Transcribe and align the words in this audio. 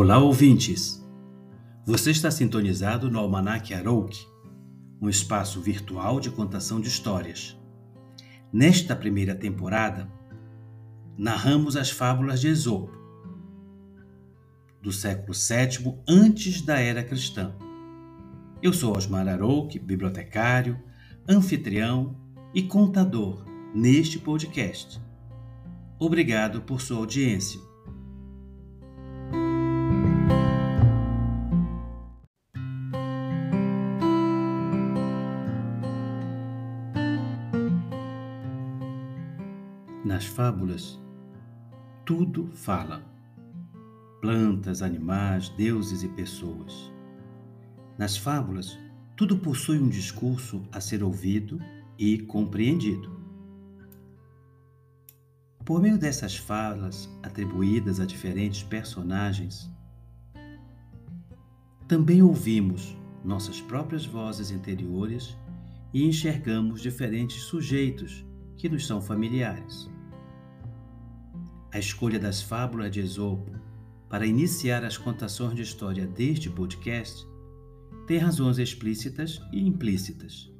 Olá, 0.00 0.16
ouvintes! 0.18 1.04
Você 1.84 2.12
está 2.12 2.30
sintonizado 2.30 3.10
no 3.10 3.18
Almanac 3.18 3.74
Arouk, 3.74 4.16
um 5.02 5.08
espaço 5.08 5.60
virtual 5.60 6.20
de 6.20 6.30
contação 6.30 6.80
de 6.80 6.86
histórias. 6.86 7.60
Nesta 8.52 8.94
primeira 8.94 9.34
temporada, 9.34 10.08
narramos 11.16 11.76
as 11.76 11.90
fábulas 11.90 12.40
de 12.40 12.46
Esopo, 12.46 12.96
do 14.80 14.92
século 14.92 15.32
VII 15.32 15.98
antes 16.08 16.62
da 16.62 16.78
era 16.78 17.02
cristã. 17.02 17.56
Eu 18.62 18.72
sou 18.72 18.96
Osmar 18.96 19.26
Arouk, 19.26 19.80
bibliotecário, 19.80 20.78
anfitrião 21.28 22.16
e 22.54 22.62
contador 22.62 23.44
neste 23.74 24.16
podcast. 24.16 25.02
Obrigado 25.98 26.62
por 26.62 26.80
sua 26.80 26.98
audiência. 26.98 27.67
Nas 40.08 40.24
fábulas, 40.24 40.98
tudo 42.06 42.48
fala. 42.54 43.04
Plantas, 44.22 44.80
animais, 44.80 45.50
deuses 45.50 46.02
e 46.02 46.08
pessoas. 46.08 46.90
Nas 47.98 48.16
fábulas, 48.16 48.78
tudo 49.14 49.36
possui 49.36 49.78
um 49.78 49.86
discurso 49.86 50.62
a 50.72 50.80
ser 50.80 51.02
ouvido 51.02 51.60
e 51.98 52.20
compreendido. 52.20 53.20
Por 55.62 55.82
meio 55.82 55.98
dessas 55.98 56.38
falas 56.38 57.06
atribuídas 57.22 58.00
a 58.00 58.06
diferentes 58.06 58.62
personagens, 58.62 59.70
também 61.86 62.22
ouvimos 62.22 62.96
nossas 63.22 63.60
próprias 63.60 64.06
vozes 64.06 64.50
interiores 64.50 65.36
e 65.92 66.02
enxergamos 66.02 66.80
diferentes 66.80 67.42
sujeitos 67.42 68.24
que 68.56 68.70
nos 68.70 68.86
são 68.86 69.02
familiares. 69.02 69.97
A 71.70 71.78
escolha 71.78 72.18
das 72.18 72.40
fábulas 72.40 72.90
de 72.90 73.00
Esopo 73.00 73.52
para 74.08 74.26
iniciar 74.26 74.82
as 74.84 74.96
contações 74.96 75.54
de 75.54 75.60
história 75.60 76.06
deste 76.06 76.48
podcast 76.48 77.26
tem 78.06 78.16
razões 78.16 78.58
explícitas 78.58 79.42
e 79.52 79.60
implícitas. 79.60 80.50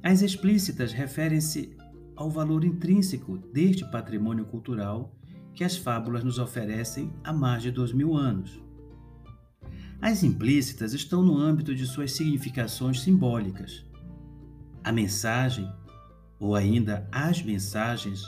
As 0.00 0.22
explícitas 0.22 0.92
referem-se 0.92 1.76
ao 2.14 2.30
valor 2.30 2.64
intrínseco 2.64 3.36
deste 3.36 3.84
patrimônio 3.90 4.44
cultural 4.44 5.12
que 5.54 5.64
as 5.64 5.76
fábulas 5.76 6.22
nos 6.22 6.38
oferecem 6.38 7.12
há 7.24 7.32
mais 7.32 7.60
de 7.60 7.72
dois 7.72 7.92
mil 7.92 8.16
anos. 8.16 8.62
As 10.00 10.22
implícitas 10.22 10.92
estão 10.92 11.20
no 11.20 11.36
âmbito 11.36 11.74
de 11.74 11.84
suas 11.84 12.12
significações 12.12 13.00
simbólicas. 13.00 13.84
A 14.84 14.92
mensagem 14.92 15.68
ou 16.38 16.54
ainda 16.54 17.08
as 17.10 17.42
mensagens 17.42 18.22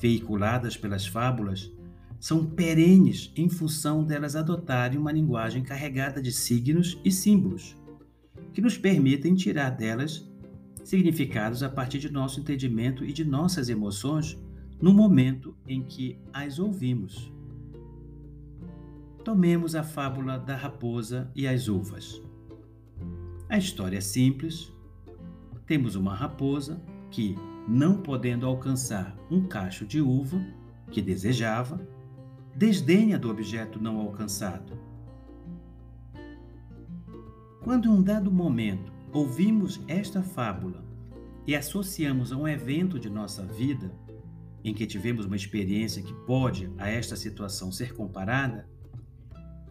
veiculadas 0.00 0.76
pelas 0.76 1.06
fábulas 1.06 1.72
são 2.20 2.44
perenes 2.44 3.32
em 3.36 3.48
função 3.48 4.04
delas 4.04 4.34
adotarem 4.34 4.98
uma 4.98 5.12
linguagem 5.12 5.62
carregada 5.62 6.20
de 6.20 6.32
signos 6.32 7.00
e 7.04 7.12
símbolos, 7.12 7.76
que 8.52 8.60
nos 8.60 8.76
permitem 8.76 9.34
tirar 9.34 9.70
delas 9.70 10.28
significados 10.82 11.62
a 11.62 11.68
partir 11.68 11.98
de 11.98 12.10
nosso 12.10 12.40
entendimento 12.40 13.04
e 13.04 13.12
de 13.12 13.24
nossas 13.24 13.68
emoções 13.68 14.38
no 14.80 14.92
momento 14.92 15.56
em 15.66 15.82
que 15.82 16.18
as 16.32 16.58
ouvimos. 16.58 17.32
Tomemos 19.24 19.74
a 19.74 19.82
fábula 19.82 20.38
da 20.38 20.56
raposa 20.56 21.30
e 21.34 21.46
as 21.46 21.68
uvas. 21.68 22.22
A 23.48 23.58
história 23.58 23.98
é 23.98 24.00
simples. 24.00 24.72
Temos 25.66 25.96
uma 25.96 26.14
raposa 26.14 26.82
que, 27.10 27.34
não 27.68 27.98
podendo 27.98 28.46
alcançar 28.46 29.14
um 29.30 29.46
cacho 29.46 29.84
de 29.84 30.00
uva 30.00 30.42
que 30.90 31.02
desejava, 31.02 31.78
desdenha 32.56 33.18
do 33.18 33.30
objeto 33.30 33.78
não 33.78 34.00
alcançado. 34.00 34.72
Quando 37.62 37.86
em 37.86 37.90
um 37.90 38.02
dado 38.02 38.32
momento 38.32 38.90
ouvimos 39.12 39.80
esta 39.86 40.22
fábula 40.22 40.82
e 41.46 41.54
associamos 41.54 42.32
a 42.32 42.38
um 42.38 42.48
evento 42.48 42.98
de 42.98 43.10
nossa 43.10 43.44
vida 43.44 43.92
em 44.64 44.72
que 44.72 44.86
tivemos 44.86 45.26
uma 45.26 45.36
experiência 45.36 46.02
que 46.02 46.14
pode 46.26 46.72
a 46.78 46.88
esta 46.88 47.16
situação 47.16 47.70
ser 47.70 47.92
comparada, 47.94 48.66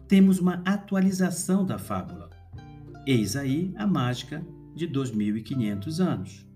temos 0.06 0.38
uma 0.38 0.62
atualização 0.64 1.66
da 1.66 1.78
fábula. 1.78 2.30
Eis 3.04 3.34
aí 3.34 3.72
a 3.76 3.86
mágica 3.86 4.46
de 4.74 4.86
2500 4.86 6.00
anos. 6.00 6.47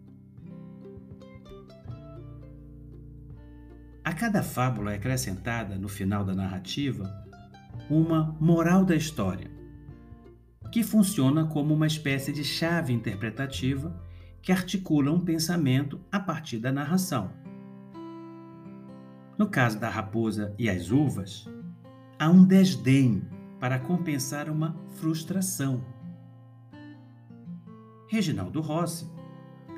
A 4.12 4.14
cada 4.14 4.42
fábula 4.42 4.92
é 4.92 4.96
acrescentada, 4.96 5.78
no 5.78 5.88
final 5.88 6.22
da 6.22 6.34
narrativa, 6.34 7.10
uma 7.88 8.36
moral 8.38 8.84
da 8.84 8.94
história, 8.94 9.50
que 10.70 10.82
funciona 10.82 11.46
como 11.46 11.72
uma 11.72 11.86
espécie 11.86 12.30
de 12.30 12.44
chave 12.44 12.92
interpretativa 12.92 13.98
que 14.42 14.52
articula 14.52 15.10
um 15.10 15.18
pensamento 15.18 15.98
a 16.12 16.20
partir 16.20 16.58
da 16.58 16.70
narração. 16.70 17.30
No 19.38 19.48
caso 19.48 19.80
da 19.80 19.88
raposa 19.88 20.54
e 20.58 20.68
as 20.68 20.90
uvas, 20.90 21.48
há 22.18 22.28
um 22.28 22.44
desdém 22.44 23.22
para 23.58 23.78
compensar 23.78 24.50
uma 24.50 24.76
frustração. 24.90 25.82
Reginaldo 28.10 28.60
Rossi 28.60 29.10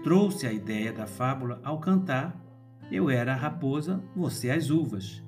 trouxe 0.02 0.44
a 0.44 0.52
ideia 0.52 0.92
da 0.92 1.06
fábula 1.06 1.60
ao 1.62 1.78
cantar 1.78 2.44
eu 2.90 3.10
era 3.10 3.32
a 3.32 3.36
raposa, 3.36 4.02
você 4.14 4.50
as 4.50 4.70
uvas, 4.70 5.22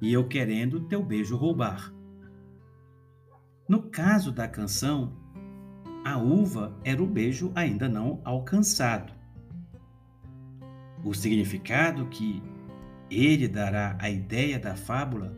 e 0.00 0.12
eu 0.12 0.26
querendo 0.26 0.80
teu 0.80 1.02
beijo 1.02 1.36
roubar. 1.36 1.92
No 3.68 3.82
caso 3.84 4.32
da 4.32 4.48
canção, 4.48 5.16
a 6.04 6.18
uva 6.18 6.76
era 6.84 7.02
o 7.02 7.06
beijo 7.06 7.52
ainda 7.54 7.88
não 7.88 8.20
alcançado. 8.24 9.12
O 11.04 11.14
significado 11.14 12.06
que 12.06 12.42
ele 13.10 13.46
dará 13.46 13.96
à 14.00 14.10
ideia 14.10 14.58
da 14.58 14.74
fábula 14.74 15.36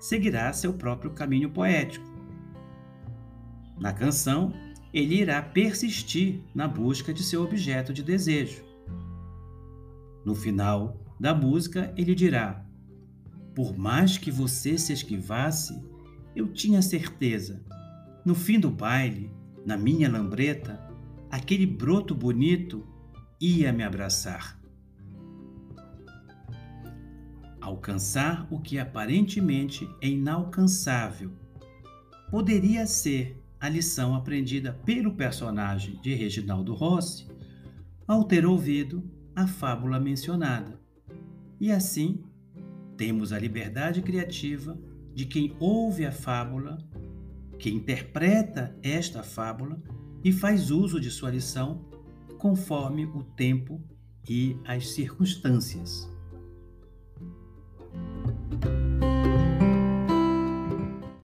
seguirá 0.00 0.52
seu 0.52 0.72
próprio 0.72 1.12
caminho 1.12 1.50
poético. 1.50 2.10
Na 3.78 3.92
canção, 3.92 4.52
ele 4.92 5.20
irá 5.20 5.40
persistir 5.40 6.42
na 6.54 6.66
busca 6.68 7.12
de 7.12 7.22
seu 7.22 7.42
objeto 7.42 7.92
de 7.92 8.02
desejo. 8.02 8.64
No 10.24 10.34
final 10.34 11.00
da 11.18 11.34
música, 11.34 11.92
ele 11.96 12.14
dirá: 12.14 12.64
Por 13.54 13.76
mais 13.76 14.18
que 14.18 14.30
você 14.30 14.78
se 14.78 14.92
esquivasse, 14.92 15.82
eu 16.34 16.52
tinha 16.52 16.80
certeza. 16.82 17.64
No 18.24 18.34
fim 18.34 18.58
do 18.58 18.70
baile, 18.70 19.30
na 19.66 19.76
minha 19.76 20.10
lambreta, 20.10 20.80
aquele 21.30 21.66
broto 21.66 22.14
bonito 22.14 22.86
ia 23.40 23.72
me 23.72 23.82
abraçar. 23.82 24.60
Alcançar 27.60 28.46
o 28.50 28.60
que 28.60 28.78
aparentemente 28.78 29.88
é 30.00 30.08
inalcançável 30.08 31.32
poderia 32.30 32.86
ser 32.86 33.36
a 33.60 33.68
lição 33.68 34.14
aprendida 34.14 34.72
pelo 34.84 35.14
personagem 35.14 36.00
de 36.00 36.14
Reginaldo 36.14 36.74
Rossi 36.74 37.28
ao 38.08 38.24
ter 38.24 38.46
ouvido 38.46 39.04
a 39.34 39.46
fábula 39.46 39.98
mencionada. 39.98 40.80
E 41.60 41.70
assim, 41.70 42.22
temos 42.96 43.32
a 43.32 43.38
liberdade 43.38 44.02
criativa 44.02 44.78
de 45.14 45.26
quem 45.26 45.56
ouve 45.58 46.04
a 46.04 46.12
fábula, 46.12 46.78
que 47.58 47.70
interpreta 47.70 48.76
esta 48.82 49.22
fábula 49.22 49.80
e 50.24 50.32
faz 50.32 50.70
uso 50.70 51.00
de 51.00 51.10
sua 51.10 51.30
lição 51.30 51.84
conforme 52.38 53.06
o 53.06 53.22
tempo 53.22 53.80
e 54.28 54.56
as 54.64 54.88
circunstâncias. 54.88 56.11